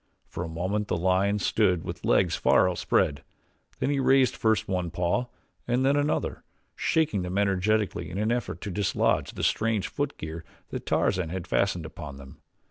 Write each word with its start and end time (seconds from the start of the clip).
For 0.25 0.43
a 0.43 0.47
moment 0.49 0.87
the 0.87 0.97
lion 0.97 1.37
stood 1.37 1.83
with 1.83 2.03
legs 2.03 2.35
far 2.35 2.67
outspread, 2.67 3.23
then 3.77 3.91
he 3.91 3.99
raised 3.99 4.35
first 4.35 4.67
one 4.67 4.89
paw 4.89 5.27
and 5.67 5.85
then 5.85 5.95
another, 5.95 6.43
shaking 6.75 7.21
them 7.21 7.37
energetically 7.37 8.09
in 8.09 8.17
an 8.17 8.31
effort 8.31 8.61
to 8.61 8.71
dislodge 8.71 9.33
the 9.33 9.43
strange 9.43 9.89
footgear 9.89 10.43
that 10.69 10.87
Tarzan 10.87 11.29
had 11.29 11.45
fastened 11.45 11.85
upon 11.85 12.15
them. 12.17 12.41